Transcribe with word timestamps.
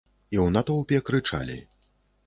І 0.35 0.39
ў 0.45 0.55
натоўпе 0.55 1.03
крычалі. 1.11 1.61